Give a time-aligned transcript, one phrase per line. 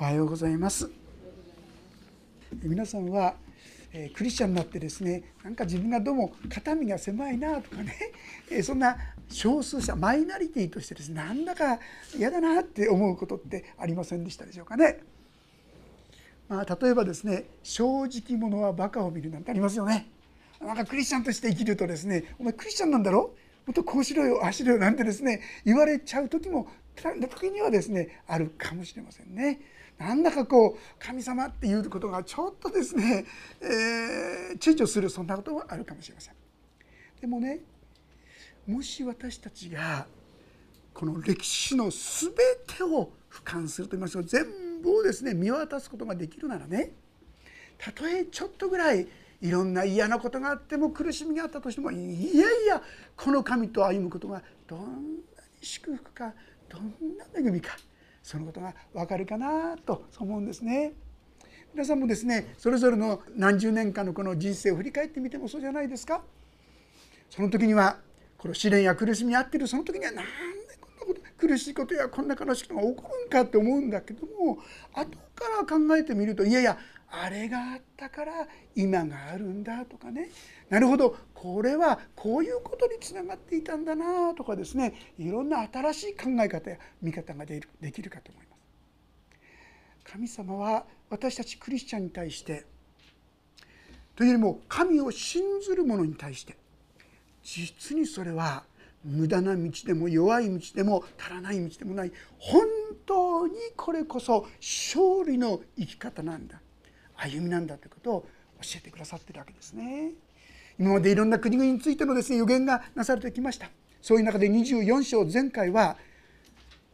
[0.00, 0.90] おはようございます
[2.62, 3.34] 皆さんは、
[3.92, 7.94] えクリスチャンになってですねなんか自分がどうも肩身が狭いなとかね、
[8.50, 8.96] えそんな
[9.28, 11.78] 少数者マイナリティとしてですねなんだか
[12.16, 15.00] 嫌だなって思うことってありませんでしたでしょうかね。
[16.48, 20.06] まあ、例えばですね正直者はバカを見るなんてありますよね。
[20.62, 23.34] なんかクリスチャンとして生きるとですねお前クリスチャンなんだろ？
[23.66, 29.60] もっとこうしろよああしろよなんてですね言われちゃう時も時にはですねあるかもしれませんね。
[30.00, 33.26] なんだかこう神様っていうことがちょっとですね、
[33.60, 36.34] えー、躊躇するそんなこともあるかもしれません。
[37.20, 37.60] でもね
[38.66, 40.06] もし私たちが
[40.94, 42.32] この歴史の全
[42.78, 46.92] てを俯瞰すると言いますと全部をですね見渡すことができるならね
[47.76, 49.06] たとえちょっとぐらい
[49.42, 52.82] いろんな嫌なことがあっても苦しみがあったとしてもいやいや
[53.16, 56.32] この神と歩むことがどんなに祝福か
[56.70, 57.76] どんな恵みか
[58.30, 60.92] そのことがわかるかなと思うんですね。
[61.72, 66.22] 皆さんもですねそれぞれの何十年間のこの人生を振り返ってみてもそうじゃないですか。
[67.28, 67.98] その時には
[68.38, 70.30] この試練や苦しみに遭ってるその時には何で
[70.80, 74.58] こんなこと苦しいことやこんな悲しいことが起こるんかって思うんだけども
[74.94, 76.78] 後から考えてみるといやいや
[77.12, 80.30] あれがあったから今があるんだとかね。
[80.68, 81.16] なるほど。
[81.34, 84.94] これはこういうことにつながっていたんだなとかですね。
[85.18, 87.60] いろんな新しい考え方や見方がで
[87.92, 88.60] きるかと思います。
[90.12, 92.64] 神様は私たちクリスチャンに対して
[94.16, 96.56] というよりも神を信ずる者に対して
[97.42, 98.64] 実にそれは
[99.04, 102.12] 無駄な道でも弱い道でも足らない道でもない。
[102.38, 102.62] 本
[103.06, 106.60] 当にこれこそ勝利の生き方なんだ。
[107.20, 108.20] 歩みなんだということを
[108.62, 110.12] 教えてくださってるわけですね。
[110.78, 113.70] 今までいろんな国々についてのですね予言がなされてきました。
[114.00, 115.96] そういう中で24章前回は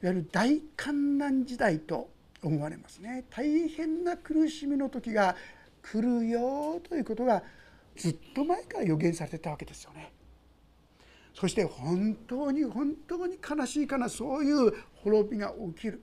[0.02, 2.10] いわゆる大観難時代と
[2.42, 3.24] 思われますね。
[3.30, 5.36] 大変な苦しみの時が
[5.82, 7.42] 来るよということが
[7.96, 10.12] ずっと前から予言されてたわけですよね。
[11.32, 16.02] そして本当に本当に悲しいかなそういう滅びが起きる。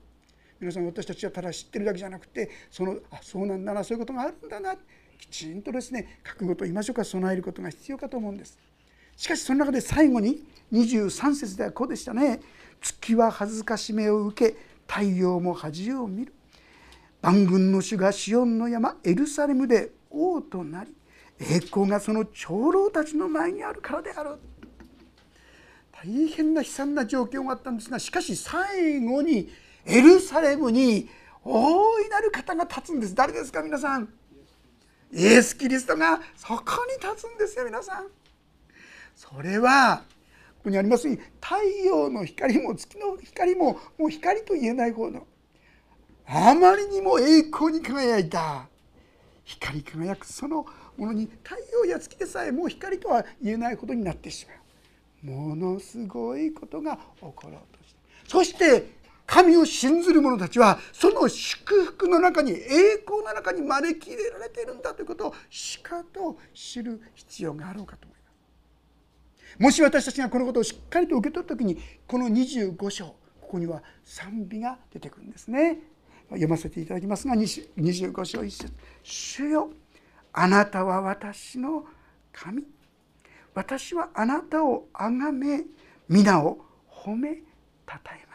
[0.63, 4.75] 皆さん私たちはただ知ってるだけじゃなくてそのあそうなんだなそういうことがあるんだな
[5.19, 8.57] きちんとですね覚悟と言いましょうか備えることが必要かと思うんです。
[9.15, 12.39] しかしその中で最後に23節ではこうでしたね。
[12.81, 14.57] 月は恥ずかしめを受け
[14.87, 16.33] 太陽も恥を見る。
[17.21, 20.93] 万軍の主がシオンの山エルサレムで王となり
[21.39, 24.31] 栄光がその長老たちの前にあるからである
[25.91, 29.49] 大変な悲惨な状況があったんですがしかし最後に
[29.85, 31.09] エルサレムに
[31.43, 33.15] 大いなる方が立つんです。
[33.15, 34.07] 誰ですか皆さん？
[35.11, 38.07] イエス・キリストがそこに立つんですよ皆さん。
[39.15, 40.03] それは
[40.57, 41.55] ここにありますように太
[41.85, 45.27] 陽の光も月の光ももう光と言えないほど
[46.25, 48.67] あまりにも栄光に輝いた
[49.43, 50.65] 光り輝くその
[50.97, 55.35] ものに太陽や月でさえもう光とは言えないほどになってしまう。
[55.35, 57.99] ものすごいことが起ころうとして。
[58.27, 59.02] そして
[59.33, 68.23] 神を信ずる者たちはその祝福の中に栄光の中に招き入れられているんだということをしかと知る必要があろうかと思いま
[69.57, 69.59] す。
[69.59, 73.15] もし私たちがこのことをしっかりと受け取る時にこの25章こ
[73.53, 75.79] こには賛美が出てくるんですね。
[76.29, 78.71] 読ませていただきますが25章一節。
[79.01, 79.71] 主よ
[80.31, 81.85] あなたは私の
[82.31, 82.65] 神。
[83.55, 85.63] 私はあなたをあがめ
[86.07, 87.37] 皆を褒め
[87.87, 88.32] たたえます。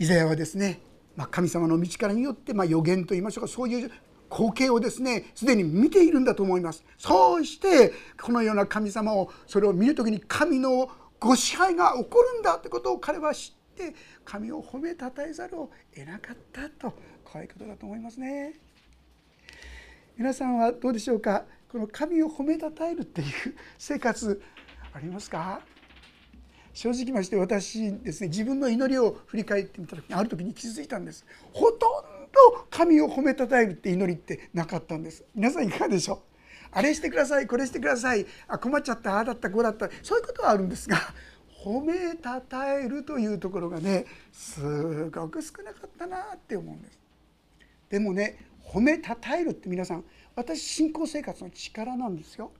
[0.00, 0.80] イザヤはですね、
[1.14, 3.90] まあ、神様の道からによって、まあ、予言といいましょうかそういう
[4.30, 6.82] 光景をですねすでに見ているんだと思います。
[6.96, 13.94] そうしてこのような神様をそれを見る時に神のご支配が起こるんだということを彼は知って
[14.24, 18.54] 神を褒めたたえざるを得なかったとこういうことだと思いますね。
[20.16, 21.44] 皆さんはどうでしょうか？
[21.70, 23.26] この神を褒めたたえるっていう
[23.76, 24.40] 生活
[24.94, 25.60] ありますか？
[26.72, 31.26] 正直まして私ですね自分の祈りを振り返ってみた時にある時に気づいたんです。
[31.52, 31.80] ほとん
[32.32, 35.24] ど神を褒めたたえるって祈りってなかったんです。
[35.34, 36.18] 皆さんいかがでしょう？
[36.72, 38.24] あれしてくださいこれしてください。
[38.46, 39.90] あ困っちゃったああだったこうだった。
[40.02, 40.96] そういうことはあるんですが
[41.64, 46.98] 褒めたたえるというところがねすごく少なかったなって思うんです。
[47.90, 50.04] でもね褒めたたえるって皆さん
[50.36, 52.52] 私信仰生活の力なんですよ。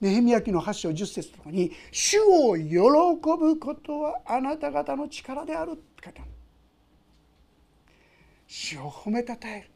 [0.00, 2.76] ネヘミヤ記の8章10節とかに「主を喜
[3.38, 6.30] ぶことはあなた方の力である」って書いてある。
[8.46, 9.70] 主を褒めたたえる。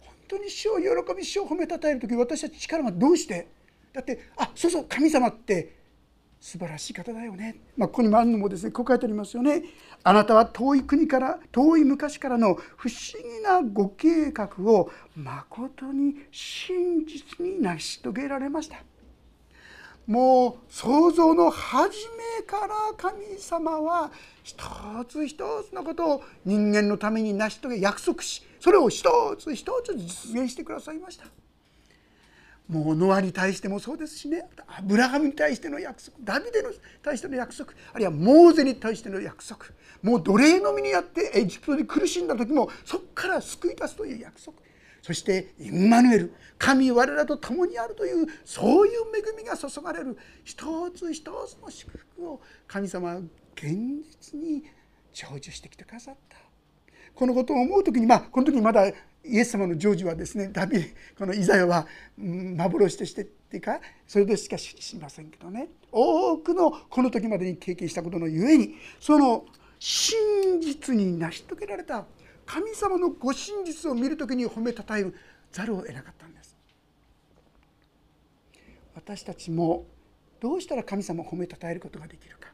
[0.00, 3.48] 本当に主を喜び主を褒めたたえる時私たち力がどうして？
[3.92, 5.75] だってあそうそう神様って
[6.46, 9.64] 素晴らしい方だよね、まあ、ここにもあるのもですねこう書いてありますよね。
[10.04, 18.76] あなたは遠い国から遠い昔からの不思議なご計画をまことに真実に成し遂げられました。
[20.06, 21.90] もう創造の初
[22.38, 24.12] めから神様は
[24.44, 24.56] 一
[25.08, 31.26] つ一つのことを人間のために成し遂げ約束しそれを一つ一つ実現してくださいました。
[32.68, 34.48] もうノアに対してもそうですしね。
[34.66, 36.16] アブラハムに対しての約束。
[36.20, 36.68] ダビデに
[37.00, 37.72] 対しての約束。
[37.92, 39.66] あるいはモーゼに対しての約束。
[40.02, 44.58] もう奴隷の身にあってエジプトで苦しんだ時もそこから救い出すという約束。
[45.00, 46.34] そしてインマヌエル。
[46.58, 50.18] 神我らと共にあるというそういう恵みが注がれる。
[50.42, 53.16] 一つ一つの祝福を神様は
[53.54, 53.70] 現
[54.20, 54.64] 実に
[55.12, 56.36] 成就してきてくださった。
[57.14, 58.92] このことを思う時にまあこの時にまだ
[59.28, 60.84] イエス様の成就はですねダビ
[61.18, 61.86] このイザヤは
[62.16, 65.68] 幻としてっていうかそれでしか知りませんけどね。
[65.92, 69.44] 多くのこの時までに経験したことのゆえにその
[69.78, 72.04] 真実に成し遂げられた
[72.44, 75.14] 神様のご真実を見る時に褒めたたえる
[75.52, 76.56] ざるを得なかったんです。
[78.94, 79.86] 私たちも
[80.40, 82.52] どうしたら神様を褒めたたえることができるか。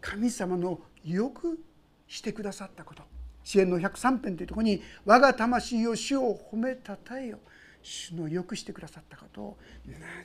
[0.00, 1.58] 神様のよく
[2.06, 3.02] してくださったこと。
[3.46, 7.38] 支援の103編というところに「我が魂を主を褒めたたえよ」
[7.80, 9.58] 主のよくしてくださったことを。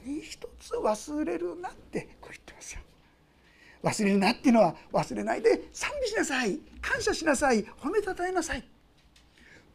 [0.03, 2.81] 何一つ忘れるなってこう言ってますよ。
[3.83, 6.59] 忘れるなっていうのは忘れないで賛美しなさい。
[6.81, 7.63] 感謝しなさい。
[7.63, 8.63] 褒めたたえなさい。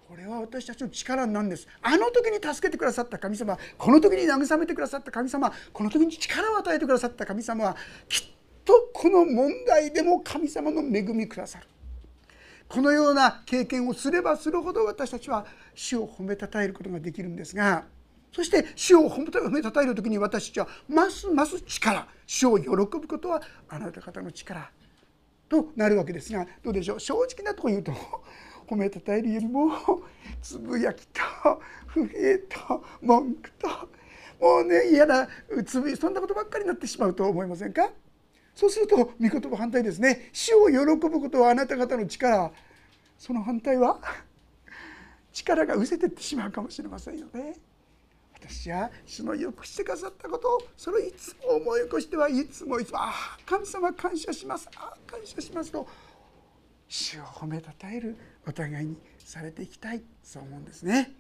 [0.09, 1.69] これは私たちの力なんです。
[1.81, 7.77] あの時に助けてくださった神様この時に慰めてくださった神様この時に力を与えてくださった神様は
[8.09, 8.27] きっ
[8.65, 11.69] とこの問題でも神様の恵みくださる。
[12.69, 17.85] このような経験をすればするほど私たちは主を褒めたたえることができるんですが
[18.33, 19.21] そして主を褒
[19.51, 24.71] めたたえる時に私たちはますます力主を喜ぶことはあなた方の力
[25.49, 27.01] となるわけですがどうでしょう？
[27.01, 27.93] 正直なところ言うと
[28.69, 29.71] 褒めたたえるよりも
[30.43, 31.23] つぶやきと
[31.87, 33.69] 不平と文句と
[34.41, 35.29] もうね嫌な
[35.65, 37.91] つぶそんなことばっかりになってしまうと思いませんか？
[38.57, 40.31] そうすると御言葉反対ですね。
[40.33, 42.51] 主を喜ぶことはあなた方の力。
[43.19, 44.01] その反対は
[45.31, 47.55] 力が失せてってしまうかもしれませんよね。
[48.33, 54.69] 私は主のよくしてくださったことをそれをいつも思い起こしてはいつもいつも「ああ神様感謝します。
[54.77, 55.87] ああ感謝します」と
[56.89, 58.17] 主を褒めたたえる
[58.47, 60.03] お互いにされていきたい。
[60.23, 61.13] そう思うんですね。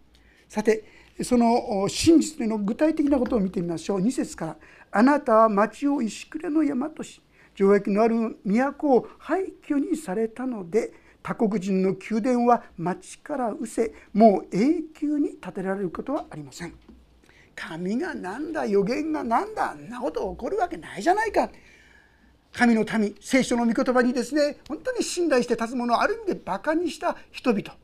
[0.48, 0.84] さて
[1.22, 4.00] その真実での具体的なことを見てみましょう。
[4.00, 4.56] 2節から
[4.90, 7.20] 「あなたは町を石暮れの山とし
[7.56, 10.92] 城壁のある都を廃墟にされたので
[11.22, 16.74] 他国人の宮殿は町から失せもう永久に建てられることはありません。
[17.56, 21.50] 神が何だ予言が何だあんなこと起こるわけないじゃないか。
[22.52, 27.74] 神の民聖書の御言葉にですね本当に信頼して立つ者をある意味でバカにした人々。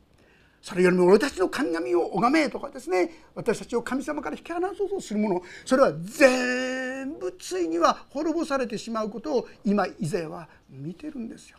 [0.61, 5.41] それよりも俺たちの神々を拝めとかですね私たちを神様から引き離そうとするもの。
[5.65, 11.57] それは全全部ついには滅ぼされてしまうことを今以前は見てるんですよ。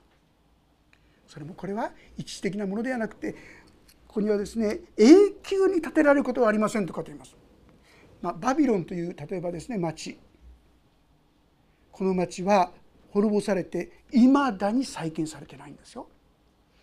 [1.27, 3.33] それもこれは一時的なものではなくて
[4.07, 7.37] ここにはですね永久に建てられることはありませんとかと言います。
[8.23, 10.19] まあ、バビロンという例えばですね町
[11.93, 12.71] この町は
[13.11, 16.09] 滅ぼされていまだに再建されてないんですよ。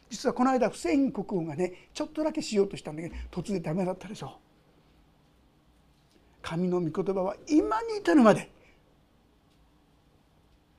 [0.08, 4.38] 実はこの間フセイン国王がねちょっとだけしようとしたんだけど突然ダメだったでしょ。
[6.42, 8.50] 神の御言葉は今に至るまで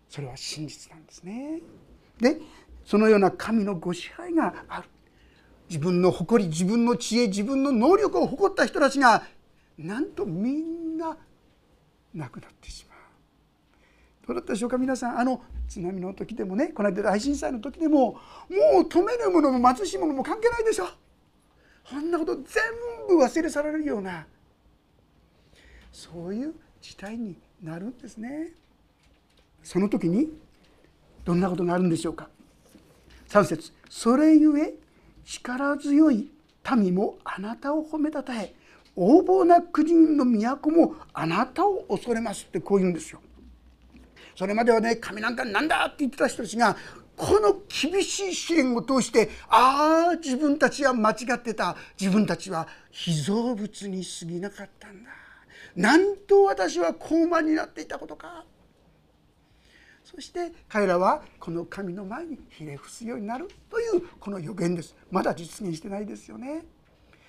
[0.08, 1.60] それは真実なんですね。
[2.20, 2.38] で
[2.84, 4.88] そのような神のご支配がある
[5.68, 9.22] 自分の誇り自分の知恵自分の能力を誇った人たちが
[9.78, 11.16] なんとみんな
[12.14, 12.98] 亡くなってしまう。
[14.26, 18.18] どうだったでしょうか皆さんあの津波の時でもねこの間大震災の時でもも
[18.80, 20.88] う止めるものも貧しいものも関係ないでしょ
[21.88, 22.44] こんなこと全
[23.08, 24.26] 部忘れ去られるような
[25.92, 28.52] そういう事態になるんですね。
[29.62, 30.28] その時に
[31.24, 32.28] どんなことがあるんでしょうか。
[33.28, 33.72] 3節。
[33.88, 34.74] それゆえ
[35.24, 36.30] 力強い
[36.76, 38.54] 民もあなたを褒めたたえ
[38.96, 42.44] 横暴な国の都もあなたを恐れます。
[42.44, 43.20] ってこう言うんですよ。
[44.34, 46.76] それまではね神なんかなんだって言ってた人たちが
[47.16, 51.76] この厳しい試練を通してああ自分たちは間違ってた。
[52.00, 55.10] 自分たちは被造物に過ぎなかったんだ。
[55.76, 58.44] なんと私は高慢になっていたことか。
[60.04, 64.94] そして彼らはこの神の前にひれ伏すようになるというこの予言です。
[65.10, 66.66] まだ実現してないですよね。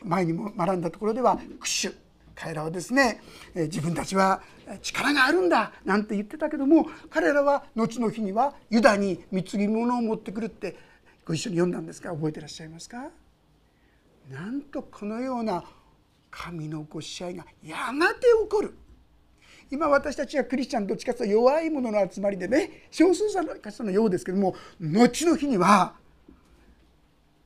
[0.04, 1.96] 前にも学んだところでは「クシュ」
[2.36, 3.22] 彼らはですね
[3.56, 4.42] 自分たちは
[4.82, 5.72] 力があるんだ。
[5.86, 10.76] なんて言ってたけども彼らは後の日にはユダに貢ぎ物を持ってくるって
[11.26, 13.12] ご一緒に読んだんですが覚えてらっしゃいますか？
[14.30, 15.64] なんとこのような
[16.36, 18.74] 神のご支配がやがて起こる。
[19.70, 25.94] 今私たちはクリスチャンどっちかというと弱い者の集まりでね少数者のようですけども後の日には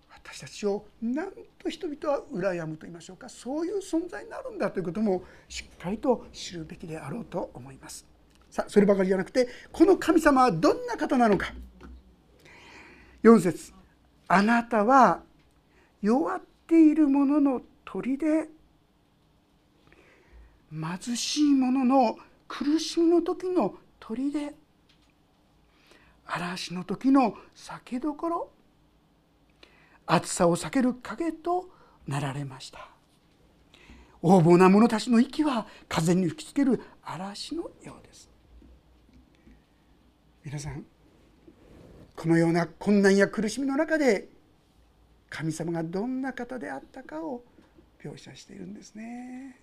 [0.09, 3.29] 私たちをなんと人々は羨むと言いましょうか。
[3.29, 8.05] そういう存在になるんだということもしっかりと知るべきであろうと思います。
[8.49, 11.53] さあそればかりじゃなくてこの神様はどんな方なのか。
[13.23, 13.73] 4節。
[14.27, 15.23] あなたは
[16.01, 18.49] 弱っている者の砦
[20.71, 24.53] 貧しい者の苦しみの時の砦。
[26.25, 28.51] 嵐の時の酒どころ。
[30.05, 31.69] 暑さを避ける影と
[32.07, 32.89] なられました。
[34.23, 38.29] 横暴な者たちの息は風に吹きつける嵐のようです。
[40.43, 40.85] 皆さん
[42.15, 44.29] このような困難や苦しみの中で
[45.29, 47.43] 神様がどんな方であったかを
[48.01, 49.59] 描写しているんですね。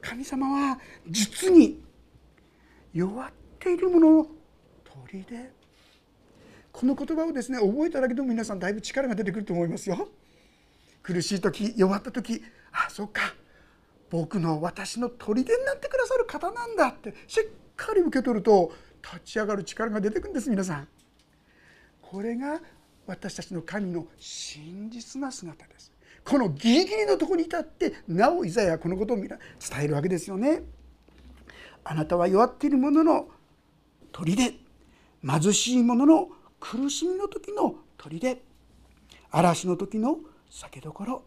[0.00, 1.82] 神様は実に
[2.92, 4.26] 弱っているものの
[5.10, 5.50] 砦
[6.72, 10.08] この言葉をですね覚えただけでも皆さんだいぶ力が出てくると思いますよ。
[11.02, 13.34] 苦しい時弱った時あそうか
[14.10, 17.44] 僕の私の砦になってくださる方なんだってしっ
[17.76, 18.72] かり受け取ると
[19.02, 20.88] 立ち上がる力が出てくるんです皆さん。
[22.02, 22.60] これが
[23.06, 25.95] 私たちの神の真実な姿です。
[26.26, 29.28] このギリギリのところに至ってなおいざやこのことを伝
[29.82, 30.62] えるわけですよね。
[31.84, 33.28] あなたは弱っている者の
[34.12, 36.28] 砦貧しい者の
[36.58, 38.42] 苦しみの時の砦
[39.30, 40.18] 嵐の時の
[40.50, 41.22] 酒どころ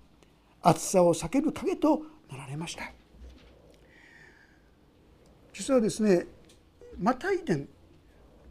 [0.61, 2.91] 暑さを避ける影となられました
[5.53, 6.27] 実はですね
[6.97, 7.69] マタイ伝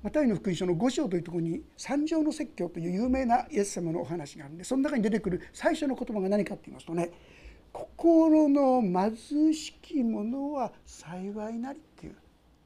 [0.03, 7.11] マタイの福音書の5章というところに三条の説教という有名なイエス様のお話があるんでその中に出てくる最初の言葉が何かって言いますとね
[7.73, 12.17] 心の貧しき者は幸いなりっていう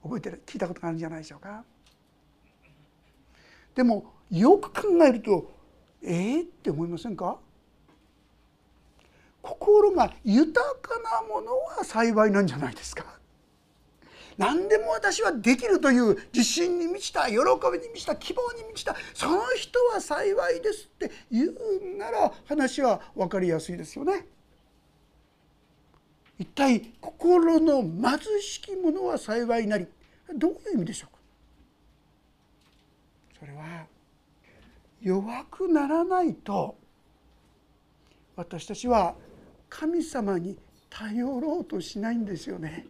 [0.02, 1.64] 覚えてる聞いたことがあるんじゃないでしょうか。
[3.74, 5.50] でもよく考えると
[6.02, 7.38] ええ、って思いませんか？
[9.40, 13.21] 心が豊かなものは幸いなんじゃないですか。
[14.38, 17.38] 何でも私はできるという自信に満ちた喜び
[17.78, 21.54] に満ちた希望に満ちたその人は幸いですって言う
[21.98, 24.26] なら話は分かりやすいですよね。
[26.38, 29.86] 一体心の貧しき者は幸いなり
[30.34, 31.18] どういう意味でしょうか？
[33.40, 33.86] それは
[35.02, 36.76] 弱くならないと
[38.34, 39.14] 私たちは
[39.68, 40.56] 神様に
[40.88, 42.86] 頼ろうとしないんですよね。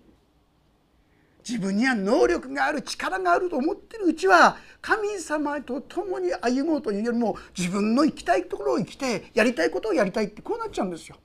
[1.46, 11.16] 自分には能力がある力があると思ってるうちは神様と共に歩もうというよりも自分の生きたいところを生きてやりたいことをやりたいってこうなっちゃうんですよ。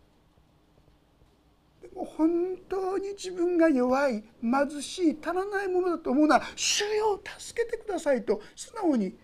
[1.81, 9.15] でも本当に自分が弱い貧しい足らないものだと思うなら「主よ助けてください」と素直に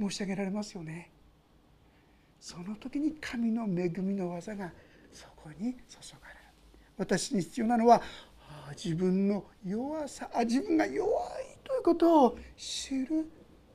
[0.00, 1.12] 申し上げられますよね。
[2.40, 4.72] その時に神の恵みの技が
[5.12, 6.40] そこに注がれる
[6.96, 8.02] 私に必要なのは
[8.70, 11.08] 自分の弱さ自分が弱
[11.40, 13.30] いということを知る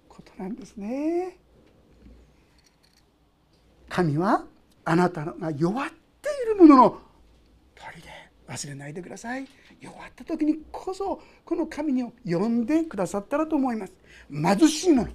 [0.08, 1.38] ことなんですね。
[3.90, 4.46] 神は
[4.84, 7.00] あなたが弱っているものの
[7.76, 8.10] 鳥で
[8.48, 9.48] 忘れないでください。
[9.80, 13.94] 弱った時にこそこの神を呼んでくださったらと思います。
[14.30, 15.10] 貧しいもの。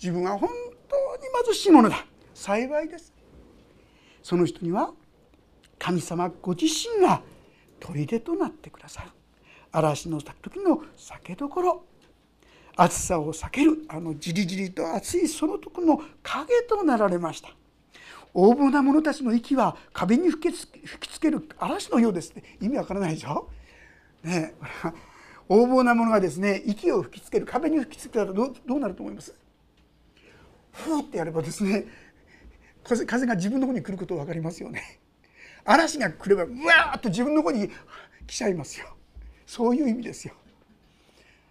[0.00, 0.48] 自分は本
[0.88, 2.06] 当に貧しいものだ。
[2.34, 3.12] 幸いです。
[4.22, 4.92] その人には
[5.78, 7.22] 神様ご自身が
[7.80, 9.10] 砦となってくださる。
[9.74, 11.84] 嵐の時の酒どころ。
[12.76, 17.50] 暑さを避けるあのじりじりと暑いその時の影となられました。
[18.34, 22.42] 横暴な者たちの息は壁に吹きつける嵐のようですって。
[22.60, 23.48] 意味わからないでしょ？
[24.24, 24.54] ね
[25.48, 29.34] 横暴な者がですね息を吹きつける壁に吹きつけたらどうどうなると思います？
[30.72, 31.86] ふーってやればですね
[32.82, 34.98] 風が自分の方に来ること分かりますよね。
[35.64, 37.70] 嵐が来ればうわーっと自分の方に
[38.26, 38.93] 来ちゃいますよ。
[39.46, 40.34] そういう意味ですよ。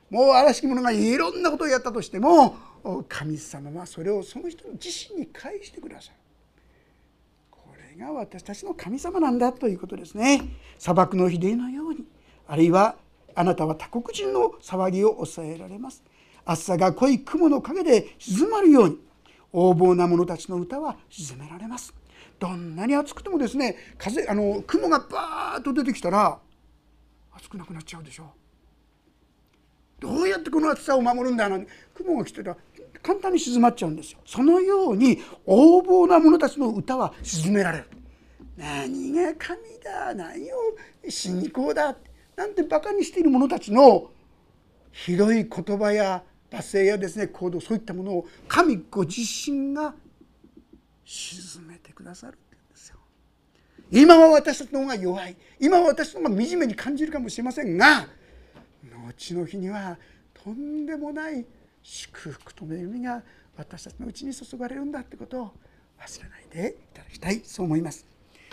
[0.10, 2.56] もう嵐き者がいろんなことをやったとしても
[3.10, 6.16] 神様はそれをその人の自身に返してくださる
[7.50, 10.42] これが私たちの神様なんだということですね。
[10.78, 12.06] 砂漠の比例のように
[12.48, 12.96] あるいは
[13.34, 16.04] あなたは他国人の騒ぎを抑えられます。
[16.46, 19.00] 暑さが濃い雲の陰で静まるように
[19.54, 21.94] 横暴な者たちの歌は沈められます。
[22.38, 26.38] どんなに暑くてもですね風あの雲がバーッと出てきたら
[27.38, 28.32] 暑くなくなっちゃうでしょ。
[30.00, 32.58] どうやってこの暑さを守るんだなんて雲が来てたら
[33.02, 34.20] 簡単に静まっちゃうんですよ。
[34.26, 37.86] そのように横暴な者たちの歌は沈められる。
[38.58, 40.56] 何が神だ何を
[41.10, 41.96] 信仰だ
[42.36, 44.12] なんてバカにしている者たちの
[44.92, 49.96] ひどい言葉や罵声やですね行動そういったものを神ご自身が
[51.04, 52.38] 沈めてくださる。
[53.92, 55.36] 今は私たちの方が弱い。
[55.60, 58.08] 今は私の方が惨めに感じるかもしれませんが
[59.08, 59.98] 後の日には
[60.34, 61.46] とんでもない
[61.82, 63.22] 祝福と恵みが
[63.58, 65.52] 私たちのうちに注がれるんだってことを
[66.02, 67.42] 忘れないでいただきたい。
[67.44, 68.06] そう思います。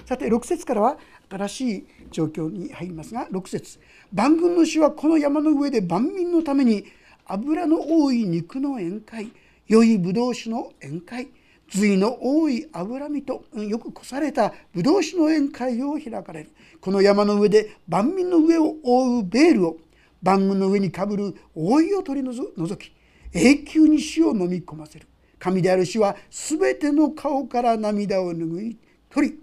[0.07, 0.99] さて6節からは
[1.31, 3.79] 新しい状況に入りますが6節。
[4.13, 6.85] 万軍の主はこの山の上で万民のために
[7.27, 9.33] 油の多い肉の宴会
[9.69, 11.29] 良いブドウ酒の宴会
[11.71, 16.51] 髄の多い脂身とよくこされたブドウ酒の宴会を開かれる。
[16.81, 19.77] この山の上で万民の上を覆うベールを
[20.23, 22.93] 万軍の上にかぶる覆いを取り除き
[23.33, 25.07] 永久に死を飲み込ませる。
[25.39, 28.77] 神である死は全ての顔から涙を拭い
[29.09, 29.39] 取り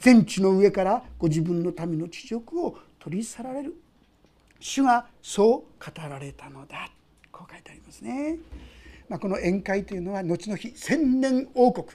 [0.00, 3.74] 全地の上からご自分の民の地辱を取り去られる。
[4.60, 6.90] 主がそう語られたのだ。
[7.30, 8.38] こう書いてありますね。
[9.08, 11.86] まあ、この宴会というのは後の日千年王国。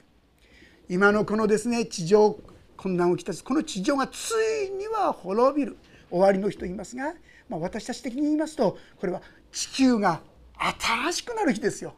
[0.88, 2.38] 今のこのですね地上
[2.76, 3.42] 困難をきたす。
[3.44, 4.32] この地上がつ
[4.68, 5.76] いには滅びる。
[6.10, 7.14] 終わりの日と言いますが、
[7.48, 10.20] まあ、私たち的に言いますとこれは地球が
[10.56, 11.94] 新しくなる日ですよ。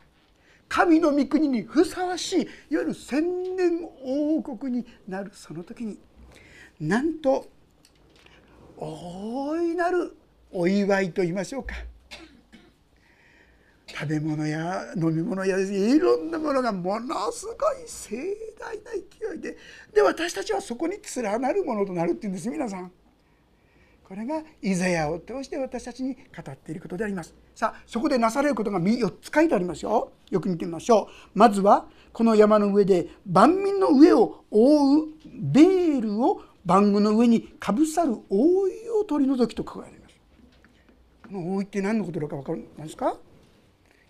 [0.69, 3.23] 神の御国にふさわしいいわゆる千
[3.57, 5.99] 年王国になるその時に
[6.81, 7.47] なんと
[8.77, 10.17] 大いなる
[10.51, 11.75] お祝いと言いましょうか。
[13.89, 18.17] 食べ物や飲み物やいろんなものがものすごい盛
[18.59, 19.57] 大な勢いで
[19.95, 22.91] で私たちはそこに連なるものとなるっていうんです皆さん。
[24.03, 26.21] これがイザヤを通して私たちに語
[26.53, 27.35] っていることであります。
[27.55, 30.13] さあそこでなされることが4つ書いてありますよ。
[30.31, 31.39] よく見てみましょう。
[31.39, 40.17] まずはこの山の上で万民の上を覆うベールを万軍の上にかぶさる覆いを取り除きと書かれます。
[41.29, 43.17] この覆いって何のことだか分かりますか？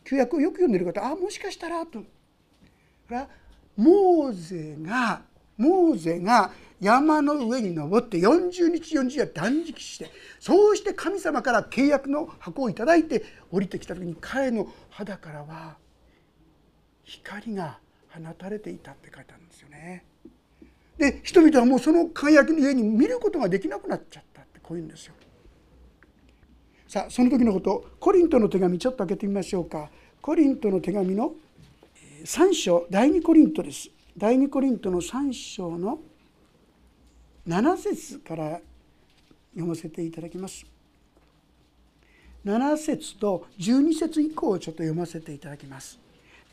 [0.07, 1.99] 旧約をよく読んでる方あもしかしたらと。
[2.01, 2.07] こ
[3.11, 3.29] れは
[3.77, 5.23] モーゼが
[5.57, 15.77] モーゼが山の上に登って40日40夜断食してそうして神様から契約の箱を頂いて降りてきた時に彼の肌からは
[17.05, 17.79] 光が
[18.11, 20.05] 放たれていたって書いてあるんですよね。
[20.99, 25.15] で人々はもうその輝きの上に見ることができなくなっちゃったってこういうんですよ。
[26.89, 29.91] さあその時のことコリントの手紙ちょっと開けてみましょうか。
[30.23, 31.33] コリントの手紙の
[32.25, 33.91] 3章第2コリントです。
[34.17, 35.99] 第2コリントの3章の
[37.47, 38.61] 7節から
[39.55, 40.65] 読ませていただきます。
[42.45, 45.99] 7節と12節以降をちょっと読ませていただきます。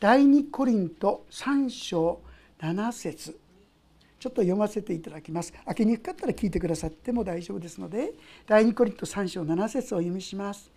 [0.00, 2.20] 第2コリント3章
[2.60, 3.38] 7節
[4.24, 5.52] ちょっと読ませていただきます。
[5.66, 8.14] 開けにくかったら聞いてくださっても大丈夫ですので
[8.46, 10.70] 第2コリント3章7節を読みします。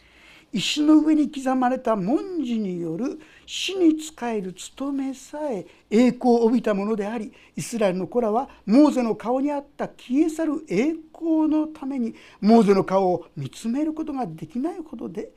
[0.52, 15.30] 石の上に刻まれた文字による死に仕える務めさえ栄光を帯びたものでありイスラエルの子らはモーゼの顔にあった消え去る栄光のためにモーゼの顔を見つめることができないほどで,、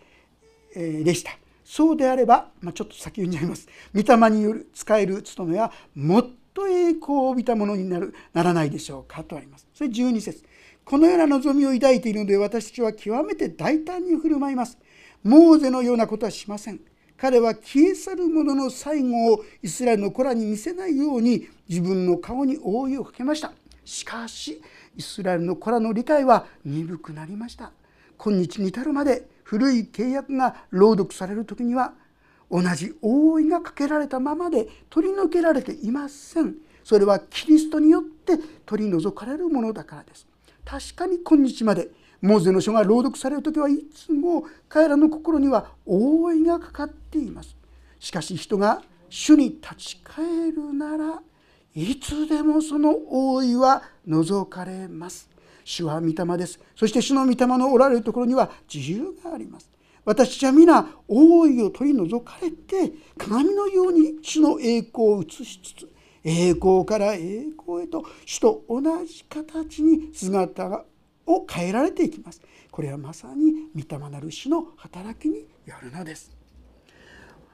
[0.75, 1.31] えー、でした。
[1.64, 3.68] そうであれば、まあ、ちょっと先読んじゃいます。
[3.94, 9.66] 御霊による使える務めはもっと栄光を帯びたものになるならないでしょうかとあります。
[9.74, 10.44] それ12節
[10.84, 14.78] このような望みを抱いているので私たちは極めて大胆に振る舞います。
[15.22, 16.80] モーゼのようなことはしません。
[17.16, 23.52] 彼は消え去る者の最後をイスラエルの子らに見せないように自分の顔に覆いをかけました。
[23.84, 24.62] しかし
[24.96, 27.72] イスラエルの子らの理解は鈍くなりました。
[28.16, 31.94] 今日に至るまで古い契約が朗読される時には
[32.50, 36.54] 同じ覆いがかけられたままで取り除けられていません。
[36.82, 40.26] それはキリストによって取り除かれるものだからです。
[40.64, 41.88] 確かに今日まで
[42.22, 47.56] モーゼの書が朗読される時はいつも彼らの心には覆いがかかっています
[47.98, 51.22] しかし人が主に立ち返るなら
[51.74, 55.30] いつでもその覆いは除かれます
[55.64, 59.70] 主は御霊ですそして主の御霊のおられるところには自由があります
[60.04, 65.88] 私たちは皆覆いを取り除かれて鏡のように主の栄光を映しつつ
[66.24, 70.84] 栄光から栄光へと主と同じ形に姿
[71.26, 72.42] を変えられていきます。
[72.70, 76.30] これはまさに御霊なる主の働きによるのです。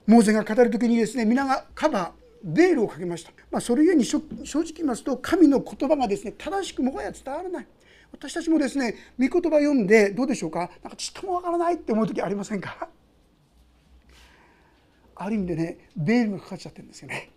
[0.07, 7.67] モーゼが語る時にですね皆がカバーベールをかけました、まあ、それゆえに正直言いますと神の言葉がですね正しくもはや伝わらない。
[8.13, 10.71] 私たちもですね御言葉読んでどうでしょうか？
[10.83, 12.89] なんかちっともわからないって思う時ありませんか？
[15.17, 17.31] ある意味でねベールがかかっちゃってるんですよね。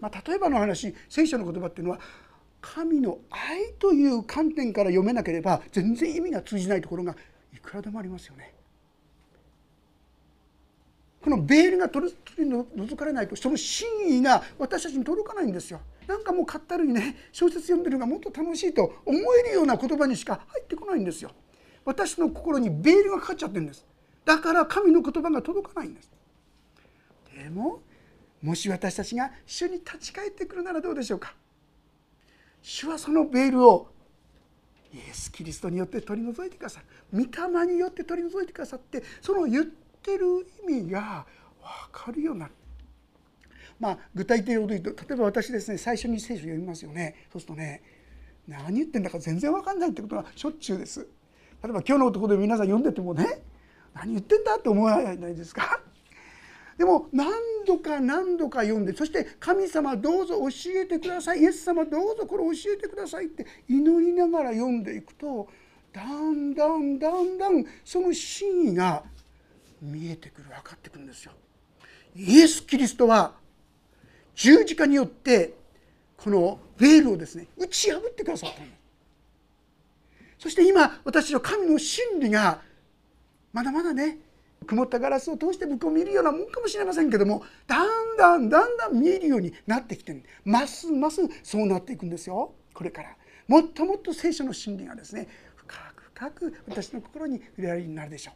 [0.00, 2.00] まあ、例えばの話聖書の言葉っていうのは
[2.60, 7.14] 神の愛という観点から読めなければ全然意味が通じないところが
[7.54, 8.52] いくらでもありますよね。
[11.22, 12.14] このベールが取り
[12.44, 15.80] 除かれないとその真意が私たちに届かないんですよ。
[16.06, 21.30] なんかもうかったるにね小説読んでるのがもっと楽しいと思えるような言葉にしか入ってこないんですよ。
[21.84, 23.84] 私の心にベールがかかっちゃってるんです。
[24.24, 26.10] だから神の言葉が届かないんです。
[27.36, 27.80] でも
[28.42, 31.34] もし私たちが主に立ち返ってくるならどうでしょうか
[32.62, 33.88] 主はそのベールを
[34.92, 39.64] イエス・キリストによって取り除いてくださる御霊によって取り除いてくださってその言っ
[40.02, 41.26] てる意味が
[41.92, 42.52] 分かるようになる。
[43.78, 47.82] まあ、具体的なこと言うと例えば私ですね最初に聖書読みますよねそうするとね
[48.48, 51.00] 何言ってんだか全然分かんないってことがしょっちゅうです。
[51.00, 53.42] 例えば今日のところで皆さん読んでてもね
[53.94, 55.80] 何言ってんだって思わないですか
[56.78, 57.32] でも何
[57.66, 65.48] 度か何度か読んでそして「神様どうぞ教えてください」「イエス様どうぞこれ教えてください」って祈りながら読んでいくと
[65.92, 69.02] だんだんだんだんその真意が
[69.80, 71.32] 見えてくる分かってくるんですよ。
[72.14, 73.34] イエス・キリストは
[74.36, 75.54] 十字架によって
[76.16, 78.76] このベールをですね打ち破ってくださったんです。
[80.38, 82.60] そして今私の神の真理が
[83.52, 84.18] まだまだね
[84.66, 93.16] 曇ったガラスを通して向こうを見るようなもんかもしれませんけどもだんだんだんだん見えるようになってきてますますそうなっていくんですよこれから。
[93.48, 98.34] もっともっと聖書の真理がですね深く深く私の心に触れられるようになるでしょう。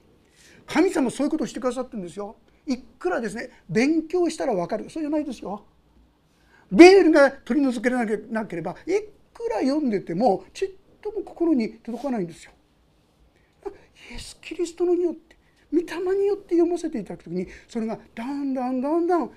[0.66, 2.36] 神様そういうことをしてくださってるんですよ。
[2.66, 4.88] いくらですね勉強したら分かる。
[4.88, 5.64] そうじゃないですよ。
[6.70, 9.00] ベールが取り除けなければい
[9.34, 10.70] くら読んでてもちっ
[11.02, 12.52] とも心に届かないんですよ。
[14.10, 15.36] イエス・キリストのによって
[15.72, 19.30] 御霊によって読ませていただく時にそれがだんだんだんだん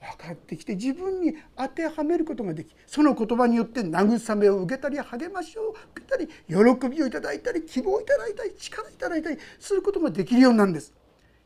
[0.00, 10.92] 分かってきて自分に当てはめることができその言葉によって慰めを受けたり励ましを受けたり喜びをいただいたり希望をいただいたり力をいただいたりすることができるようなんです。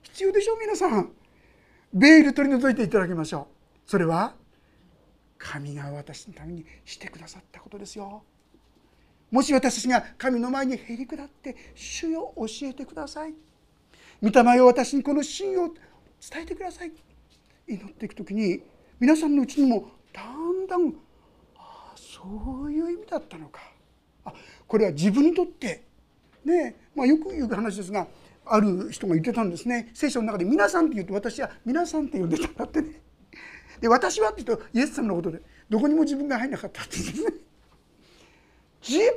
[0.03, 1.13] 必要でしょう皆さん。
[1.95, 3.49] ベール取り除いていただきましょ
[3.87, 3.91] う。
[3.91, 4.35] それは
[5.43, 8.23] 神が私のためにしてくださったことですよ。
[9.31, 13.35] もし私たちが神の前にへり下って主よ教えてください。
[14.23, 16.93] 御霊よ私にこの真を伝えてください。
[17.67, 18.63] 祈っていく時に
[19.01, 20.89] 皆さんのうちにもだんだん
[21.57, 23.61] ああそういう意味だったのか。
[24.25, 24.33] あ
[24.69, 25.83] これは自分にとって
[26.45, 28.07] ねまあ、よく言う話ですが
[28.45, 29.91] ある人が言ってたんですね。
[29.95, 33.01] 聖書の中で「皆さん」って言うと私は「皆さん」って呼んでたんだってね。
[33.83, 37.35] で私はって言うとイエス様のことでどこにも自分が入んなかったって言うんですね。
[38.81, 39.13] 自分に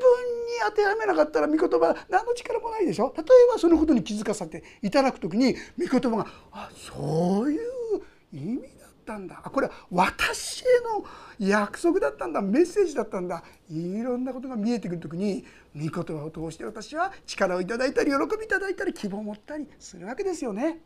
[0.67, 3.13] 当てはめなかったら御言葉何の力もないでしょ。
[3.15, 7.61] 例えばそのことに気づかされていただく時に御言葉があそういう
[8.33, 9.39] 意味だったんだ。
[9.43, 11.05] あこれは私への
[11.37, 12.41] 約束だったんだ。
[12.41, 13.43] メッセージだったんだ。
[13.69, 20.79] いろんなことが見えてくる時に御言葉を通して私は力をいただいたり喜びいただいたり希望を持ったりするわけですよね。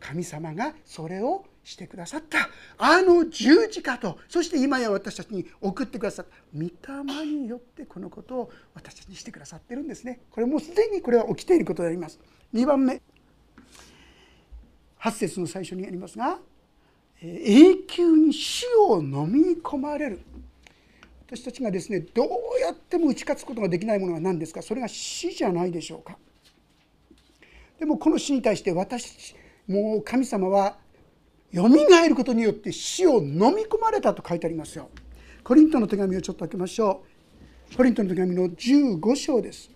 [0.00, 2.48] 神様がそれをしてくださった。
[2.78, 6.32] あの十字架とそして今や私たちに送ってくださった。
[6.54, 10.20] 御霊によってこのことを私たちにしてくださってるんですね。
[10.30, 12.18] これもうすでにこれは起きていることであります
[12.54, 13.00] 2番目
[15.00, 16.38] 8節の最初にありますが
[17.22, 20.20] 永久に死を飲み込まれる。
[21.26, 22.26] 私たちがですねどう
[22.60, 24.62] やっても打ち勝つことができないものは何ですか？
[24.62, 26.18] それが死じゃないでしょうか。
[27.78, 29.36] でもこの死に対して私たち
[29.68, 30.76] もう神様は
[31.52, 34.88] よみがえることによって死を飲み込まれたと書いてありますよ。
[35.42, 37.02] コリントの手紙をちょっと開けましょ
[37.72, 37.76] う。
[37.76, 39.70] コリントの手紙の15章です。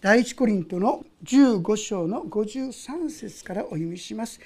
[0.00, 4.40] 第一コリントの15章の53節からお読みします。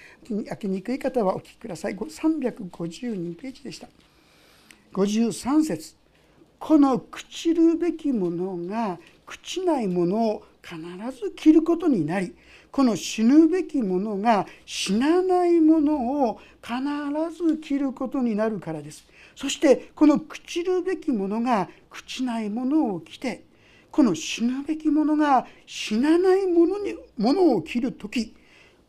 [0.49, 1.97] 開けにくい方はお聞きください。
[1.97, 3.89] 352ページでした。
[4.93, 5.97] 53節
[6.59, 10.77] この朽ちるべきものが朽ちないものを必
[11.20, 12.35] ず着ることになり
[12.72, 16.74] この死ぬべきものが死なないものを必
[17.37, 19.05] ず着ることになるからです。
[19.37, 23.44] そしてこの朽ちるべきものが朽ちないものを着て
[23.90, 28.35] この死ぬべきものが死なないものにものを着る時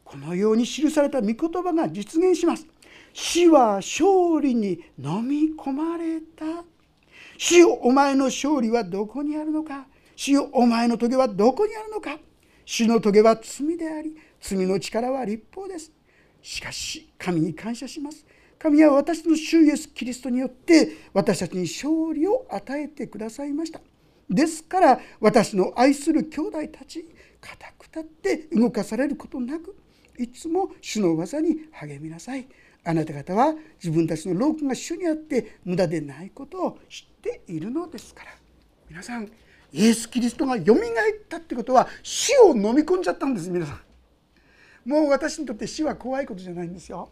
[0.03, 2.65] このように記された御言葉が実現します。
[3.13, 6.63] 死は勝利に飲み込まれた。
[7.38, 9.85] 死お前の勝利はどこにあるのか。
[10.15, 12.17] 死よお前の棘はどこにあるのか？
[12.65, 15.91] 死の棘は罪であり罪の力は立法です。
[16.41, 18.25] しかし神に感謝します。
[18.58, 23.82] 神は私の主イエスキリストによって私たちに勝利を与えてくださいました。
[24.30, 27.06] ですから私の愛する兄弟たち
[27.41, 29.75] 固く立って動かされることなく
[30.17, 32.47] いつも主の技に励みなさい。
[32.84, 38.32] あなた方は自分たちの労苦が主にあって無駄でないことを知っているのですから。
[38.89, 39.30] 皆さん
[39.75, 44.89] イエス・キリストがよみがえったってことは死を飲み込んじゃったんです皆さん。
[44.89, 47.09] もう私にとって死は怖いことじゃないんですよ。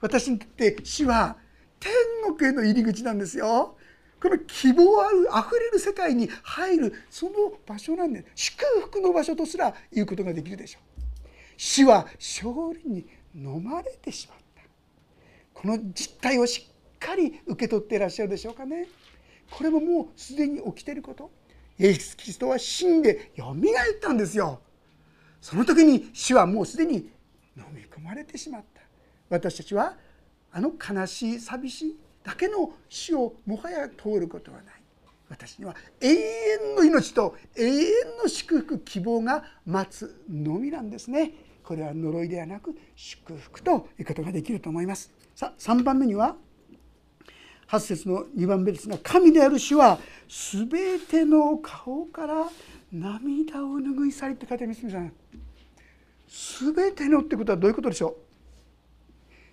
[0.00, 1.36] 私にとって死は
[1.80, 1.90] 天
[2.36, 3.76] 国への入り口なんですよ。
[4.22, 7.32] この希望あるあふれる世界に入るその
[7.66, 11.28] 場所なんで祝福の場所とすら言うことができるでしょう。
[11.56, 14.62] 死は勝利に飲まれてしまった。
[15.52, 18.86] この実態をしっかり受け取っていらっしゃるでしょうかね。
[19.50, 21.39] これももうすでに起きていること。
[21.80, 24.60] イエス・キリストは死んでよみがえったんですよ。
[25.40, 26.96] その時に死はもうすでに
[27.56, 28.82] 飲み込まれてしまった。
[29.30, 29.96] 私たちは
[30.52, 34.74] あの悲しい寂しいだけの死をもはや通ることはない。
[35.30, 41.32] 私には永遠の命と永遠の祝福希望が待つのみなんですね。
[41.64, 45.10] これは呪いではなく祝福ということができると思います。
[45.34, 46.36] さあ3番目には
[47.70, 52.48] 8節の2番目ですが神である主は全ての顔から
[52.92, 55.12] 涙を拭い去りって書いてあります皆さん。
[56.74, 58.14] 全てのってことはどういうことでしょう？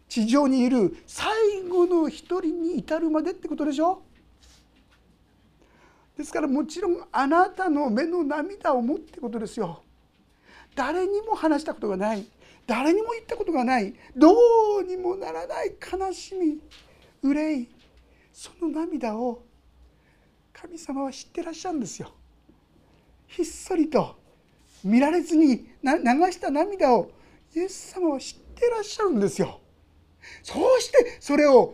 [0.09, 4.01] 地上にいる最後の一人に至るまでってことでしょ
[6.17, 9.83] ですからもちろんあなたの目の涙を持ってことですよ。
[10.75, 12.25] 誰にも話したことがない。
[12.65, 13.93] 誰にも言ったことがない。
[14.15, 14.33] ど
[14.79, 16.57] うにもならない悲しみ
[17.21, 17.69] 憂い。
[18.37, 19.43] その涙を
[20.53, 22.13] 神様は知ってらっしゃるんですよ。
[23.25, 24.15] ひっそりと
[24.83, 25.65] 見られずに流
[26.31, 27.09] した涙を
[27.55, 29.59] イエス様は知ってらっしゃるんですよ。
[30.43, 31.73] そうしてそれを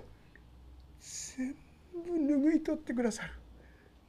[1.01, 1.53] 全
[2.39, 3.33] 部拭い取ってくださる。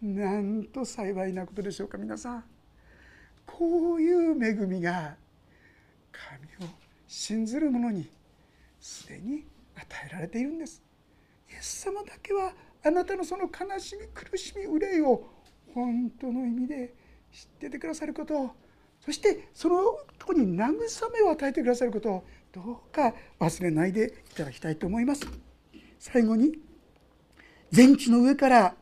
[0.01, 2.45] なんと幸いなことでしょうか皆さん。
[3.45, 5.17] こういう恵みが
[6.13, 6.73] 神を
[7.09, 8.09] 信ずる者に
[8.81, 10.85] すでに与えられているんです。
[11.65, 12.53] ス様だけは
[12.85, 15.27] あなたのその悲しみ苦しみ憂いを
[15.75, 16.95] 本当の意味で
[17.33, 18.55] 知っててくださること
[19.01, 19.77] そしてその
[20.19, 20.69] とこに慰
[21.13, 25.27] めを与えてくださることをどうか忘れないでいただきたいと思います。
[25.99, 26.59] 最後に
[27.71, 28.77] 全地の上から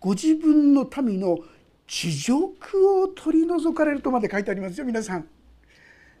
[0.00, 1.38] ご自分の民の
[1.86, 5.28] 地辱を取り除かれるとまで書いてありますよ皆さん。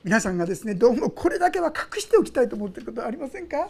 [0.02, 3.68] 皆さんがですねどうもこれだけは隠しておきたいと思ってることはありませんか？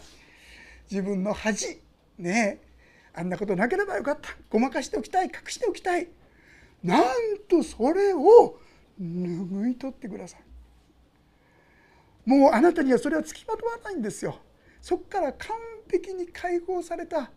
[0.91, 1.81] 自分の恥。
[2.19, 2.61] ね
[3.15, 4.31] あんなことなければよかった。
[4.51, 5.27] ごまかしておきたい。
[5.27, 6.09] 隠しておきたい。
[6.83, 7.05] なん
[7.49, 8.59] とそれを
[9.01, 10.41] 拭い取ってください。
[12.29, 14.39] もうあなたにはそれはつきまとわないんですよ。
[14.81, 15.57] そこから完
[15.91, 17.31] 璧に解放された。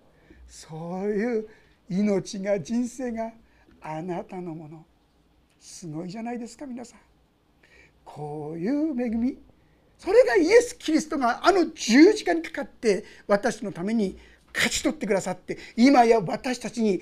[0.47, 1.47] そういう
[1.89, 3.31] 命が人生が
[3.81, 4.85] あなたのもの。
[5.59, 6.99] すごいじゃないですか皆さん。
[8.03, 9.37] こういう恵み。
[9.97, 14.17] それがイエス・キリストがあの十字架にかかって私のために
[14.57, 17.01] 勝ち取ってくださって今や私たちに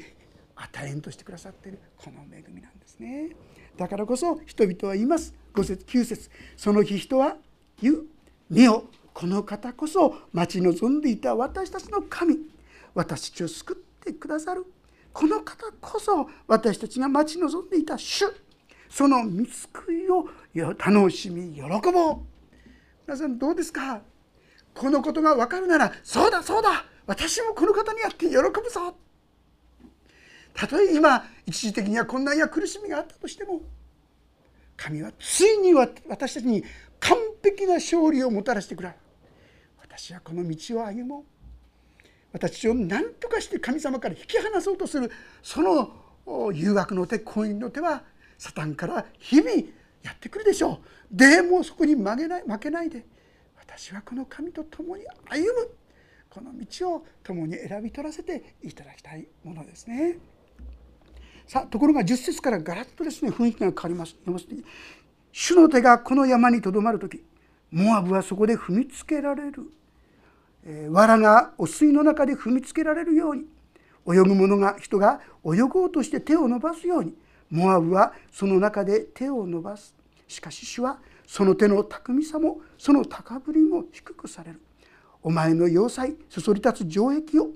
[0.55, 3.29] 与えんとしてくださっているこの恵みなんですね。
[3.77, 5.33] だからこそ人々は言います。
[5.53, 6.29] 5節9節。
[6.55, 7.37] その日人は
[7.81, 8.05] 言う
[8.49, 12.37] 見よこの方こそ待ち望んでいた私たちの神。
[12.93, 14.65] 私たちを救ってくださる
[15.11, 18.25] この方こそ私たちが待ち望んでいた主。
[18.89, 20.27] その見救いを
[20.77, 22.17] 楽しみ喜ぼう。
[23.05, 24.01] 皆さんどうですか？
[24.73, 26.85] このことが分かるならそうだそうだ。
[27.07, 28.95] 私もこの方にやって喜ぶぞ。
[30.53, 33.61] たとえ今一時的には困難や苦しみがあったとしても
[34.77, 36.63] 神はついに私たちに
[36.99, 38.89] 完璧な勝利をもたらしてくれ。
[38.89, 38.95] る
[39.81, 41.23] 私はこの道を歩もう。
[42.33, 45.11] 私を何とかして神様から引き離そうとする。
[45.41, 48.03] その誘惑の手婚姻の手は
[48.37, 49.49] サタンから日々
[50.03, 51.15] やってくるでしょう。
[51.15, 53.05] でもそこに負けない負けないで
[53.57, 55.69] 私はこの神と共に歩む。
[56.35, 60.17] この道を共に選び取らせていただきたいものですね。
[61.47, 64.15] さあところが10節からガラッとですね雰囲気が変わります。
[64.15, 64.55] 読ませて
[65.31, 67.23] 主の手がこの山にとどまる時
[67.71, 69.71] モアブはそこで踏みつけられる、
[70.65, 73.45] えー、藁が汚水の中で踏みつけられるように
[74.05, 77.15] 泳ぐ者が人が泳ごうとして手を伸ばすように
[77.49, 79.95] モアブはその中で手を伸ばす
[80.27, 84.59] しかし主はその手の巧みさもその高ぶりも低くされる
[85.25, 87.49] お前の要塞そそり立つ城壁を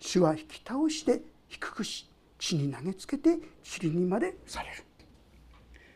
[0.00, 3.36] 主は引き倒して低くし地に投げつけて
[3.78, 4.82] 塵にまでされる。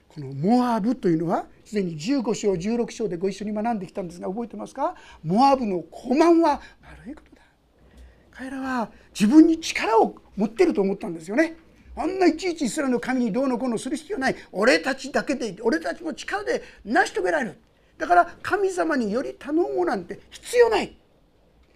[0.07, 4.97] このモアブというのはすでに15章16章でご一緒に学んできたんですが覚えてますか？
[5.25, 7.41] モアブの高慢は悪いことだ。
[8.31, 11.57] 彼らは自分に力を持ってると思ったんですよね。
[11.97, 14.37] あんないちいちイスラエルの神にどうのこうのする必要ない。
[14.53, 17.59] 俺たちだけで俺たちの力で成し遂げられる。
[17.99, 20.97] だから神様により頼むなんて必要ない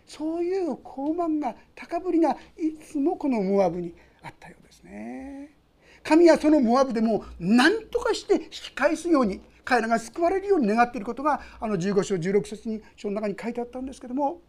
[0.07, 5.57] そういう高慢が高ぶりがいつもこのモアブにあったようですね。
[6.03, 14.41] 神はそのモアブでも何とかして引き返すように彼らが救われるように願っていることがあの15章16節に書の中に書いてあったんですけども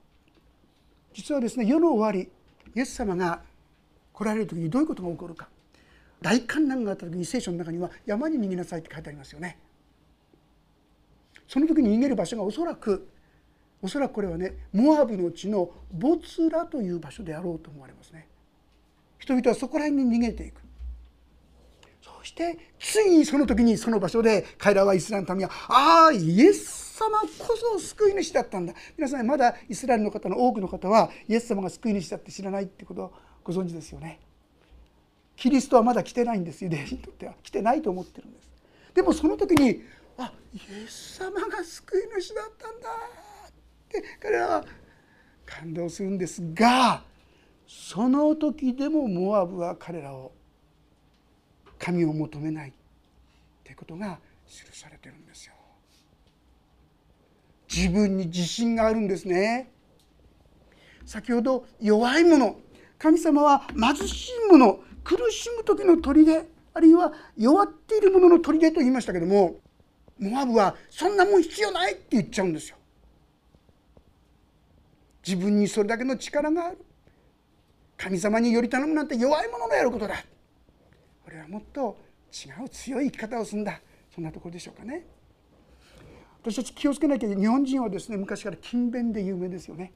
[1.13, 2.29] 実はですね世の終わり
[2.75, 3.41] イエス様が
[4.11, 5.47] 来られる時にどういうことが起こるか
[6.21, 9.57] 大観難があった時に聖書の中には山に逃げなさいって書いてありますよね。
[11.53, 13.07] その時に逃げる場所がおそらく
[13.79, 18.27] おそらくこれはねモアブの地のボツラという場所であろうと思われますね。
[19.19, 20.61] 人々はそこら辺に逃げていく。
[22.01, 33.13] そしてついにその時にその場所で彼らはイスラエルの民はああイエス様こそ救い主だったんだ皆さんまだイスラエルの方の多くの方はイエス様が救い主だって知らないってことを
[33.43, 34.19] ご存知ですよね。
[35.35, 38.49] キリストはまだ来てないんですユダヤ人にとっては来てないと思ってるんです。
[38.95, 39.83] でもその時に
[40.17, 42.89] あイエス様が救い主だったんだ
[43.49, 43.51] っ
[43.89, 44.65] て彼らは
[45.45, 47.03] 感動するんですが
[47.67, 50.31] その時でもモアブは彼らを
[51.79, 52.73] 神を求めないっ
[53.63, 55.53] てことが記されてるんですよ。
[57.73, 59.71] 自分に自信があるんですね。
[61.05, 62.55] 先ほど弱い者
[62.97, 69.57] 神様は貧しい者苦しむ時の砦あるいは弱っている者の砦と言いましたけども
[70.19, 72.77] モアブはそんなもん必要ないって言っちゃうんですよ。
[75.25, 76.77] 自分にそれだけの力がある。
[77.97, 80.23] 神様により頼むなんて弱い者のやることだ。
[81.25, 81.97] 俺はもっと
[82.31, 83.79] 違う強い生き方をするんだ。
[84.13, 85.05] そんなところでしょうかね。
[86.41, 89.93] 私たち気をつけなきゃ日本人はですね昔から勤勉で有名ですよね。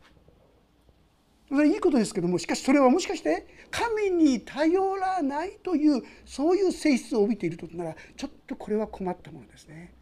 [1.50, 9.94] それいいことですけどもしかしそれはもしかして神に頼らないというそういう性質を帯びているとならちょっとこれは困ったものですね。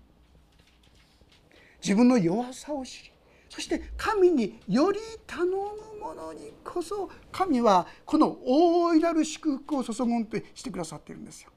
[1.86, 3.12] 自分の弱さを知り
[3.48, 5.54] そして神により頼む
[6.02, 11.52] 者にこそ神はこの大いなる祝福を注ぐんとしてくださっているんですよ。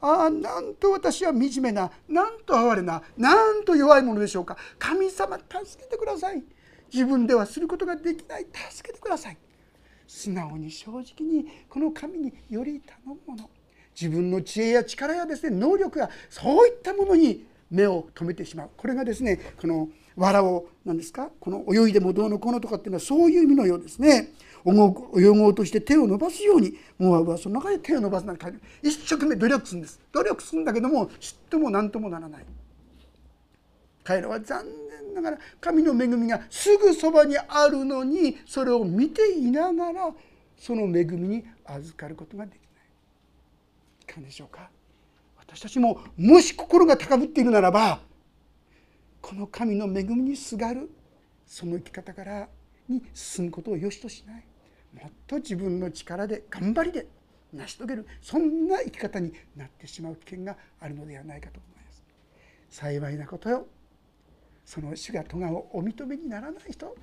[0.00, 4.56] ああなんと私は惨めななんと哀れななんと弱いものでしょうか。
[4.78, 6.42] 神様助けてください。
[6.90, 8.46] 自分ではすることができない。
[8.70, 9.36] 助けてください。
[10.06, 13.50] 素直に正直にこの神により頼むもの
[14.00, 18.70] 自分の知恵や力やですね能力やそういったものに目を留めてしまう。
[18.76, 24.32] これがですねこの藁を何ですかこの泳いでもどうのこうのとかっていうのはそういう意味のようですね。
[24.66, 24.70] 泳
[25.30, 30.00] ごうとして手を伸ばすようにモアブはその中で手を伸ばすなんて書いて一生懸命努力するんです。
[30.12, 32.44] 努力するんだけどもちっとも何ともならない。
[34.04, 40.10] 彼らは残念ながら神の恵みがすぐそばにあるのにそれを見ていながら
[40.58, 42.62] その恵みに預かることができない。
[44.02, 44.68] いかがでしょうか？
[45.52, 48.00] 私たちももし心が高ぶっているならば
[49.20, 50.88] この神の恵みにすがる
[51.44, 52.48] その生き方から
[52.88, 54.44] に進むことをよしとしない。
[54.94, 57.06] もっと自分の力で頑張りで
[57.52, 62.04] 成し遂げるそんな生き方になってしまう危険があるのではないかと思います。
[62.70, 63.66] 幸いなことよ。
[64.64, 66.94] その主が咎をお認めにならない人。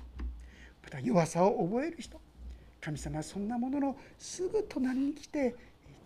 [0.82, 2.18] また弱さを覚える人。
[2.80, 5.52] 神様はそんなもののすぐ隣に来てい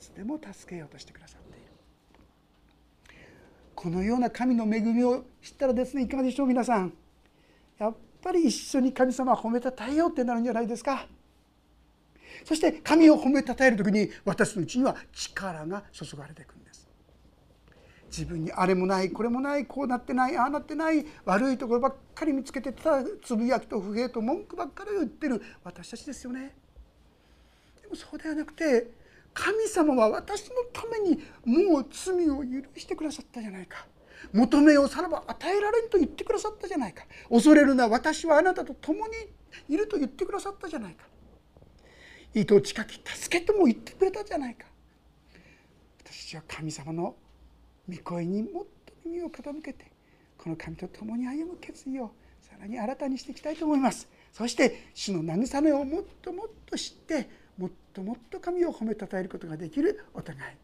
[0.01, 1.42] つでも助けようとしてください
[3.83, 6.93] このような神の恵みを知ったらですねいかがでしょう皆さん。
[7.81, 11.09] やっぱり一緒に神様を褒めたたえようってなるんじゃないですか。
[12.45, 16.89] そして神を褒めたたえる時に私のうちには力が注がれていくんです。
[18.07, 26.55] 自分にあれもないこれもないこうなってないああなってない悪いところばっかり見つけてただつぶやきと不平と文句ばっかり言ってる私たちですよね。
[27.83, 29.02] でもそうではなくて
[29.35, 32.45] 神様は私のためにもう罪を許
[32.77, 33.87] してくださったじゃないか。
[34.33, 37.05] 求めようさらば与えられんと言ってくださったじゃないか。
[37.29, 39.15] 恐れるな私はあなたと共に
[39.69, 41.05] いると言ってくださったじゃないか。
[42.35, 44.67] 糸近き助けとも言ってくれたじゃないか。
[46.05, 47.17] 私たちは神様の
[47.89, 49.91] 御声にもっと耳を傾けて
[50.39, 54.09] この神と共に歩む決意をさらに新たにしていきたいと思います。
[54.33, 57.29] そして主の慰めをもっともっと知って
[57.59, 60.55] もっともっと神を褒めたたえることができるお互い。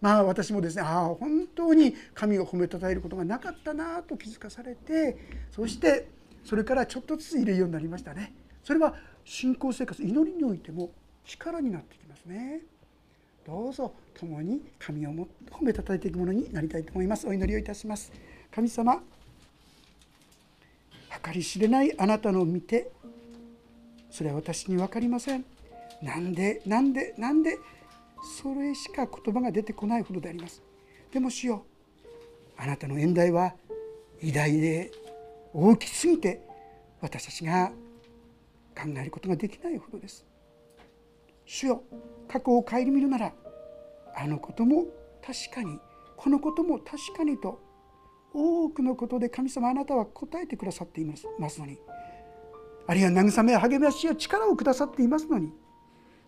[0.00, 5.16] まあ私もですねああ本当に神を褒めたたえることがなかったなと気づかされて
[5.50, 6.08] そして
[6.44, 8.32] それからちょっとずつ入れるようになりましたね。
[8.62, 8.94] それは
[9.24, 10.90] 信仰生活祈りにおいても
[11.24, 12.60] 力になってきますね。
[13.46, 17.26] どうぞ共に神をも褒めたたえていくものになりたいと思います。
[17.26, 18.12] お祈りをいたします。
[18.54, 19.02] 神様
[21.22, 22.90] 計り知れないあなたの見て
[24.10, 25.44] それは私に分かりません。
[26.02, 27.58] なんでなんでなんで
[28.40, 30.62] それしか言葉が出てこないほどであります。
[31.12, 31.64] でも主よ
[32.56, 33.54] あなたの演題は
[34.20, 34.90] 偉大で
[35.52, 36.40] 大きすぎて
[37.00, 37.72] 私たちが
[38.76, 40.26] 考えることができないほどです。
[41.44, 41.82] 主よ
[42.28, 43.32] 過去を顧みるなら
[44.14, 44.84] あのことも
[45.24, 45.78] 確かに
[46.16, 47.60] このことも確かにと
[48.34, 51.78] 多くのことで神様あなたは答えてくださっていますのに。
[52.86, 55.52] あるいは慰めや励ましや力をくださっていますのに。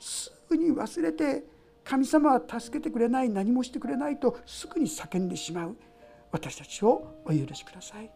[0.01, 1.45] すぐに忘れて
[1.85, 5.77] 神様は助けてくれない何もしてくれないとすぐに叫んでしまう。
[6.33, 8.11] 私たちをお許しください。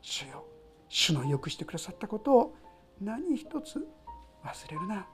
[0.00, 0.44] 主よ
[0.88, 2.56] 主のよくしてくださったことを
[3.00, 3.86] 何一つ
[4.44, 5.06] 忘れるな。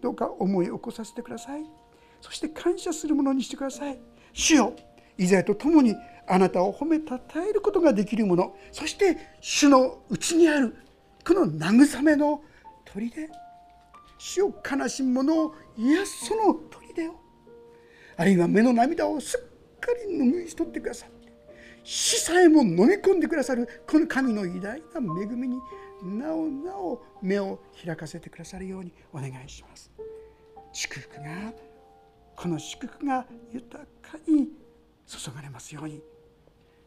[0.00, 1.64] どうか思い起こさせてください。
[2.20, 3.98] そして感謝するものにしてください。
[4.32, 4.74] 主よ
[5.18, 5.94] イザヤと共に
[6.26, 8.56] あなたを褒めたたえることができるもの。
[8.72, 10.76] そして主のうちにある
[11.26, 12.42] この慰めの
[12.84, 13.28] 砦。
[14.24, 17.14] 主を悲しむ者を癒すその砦を。
[18.16, 21.32] あるいは目の涙をすっかり拭い取ってくださって
[21.82, 25.58] 死さえも飲み込んでくださるこの神の偉大な恵みに
[26.04, 29.90] なおなお目を開かせてくださるようにお願いします。
[30.72, 31.52] 祝福が
[32.36, 34.50] この祝福が豊かに
[35.04, 36.00] 注がれますように。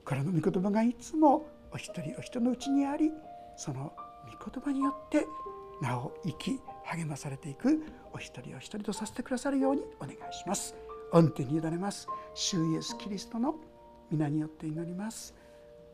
[0.05, 3.11] これの御言葉がいつもお一人お人のうちにあり
[3.57, 3.91] その
[4.39, 5.25] 御言葉によって
[5.81, 7.83] なお生き励まされていく
[8.13, 10.75] お一人お一人とさせてくださるようにお願いします。
[11.11, 12.07] 御手に委ねます。
[12.33, 13.55] 主イエスキリストの
[14.11, 15.33] 皆によって祈ります。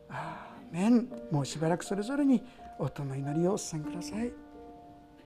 [0.08, 1.08] アーメン。
[1.30, 2.42] もうしばらくそれぞれに
[2.78, 4.41] 音の祈りをお伝えください。